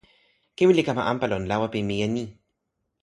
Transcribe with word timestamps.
kiwen 0.55 0.75
li 0.77 0.83
kama 0.87 1.03
anpa 1.11 1.25
lon 1.31 1.47
lawa 1.49 1.67
pi 1.73 1.79
mije 1.87 2.07
ni. 2.15 2.23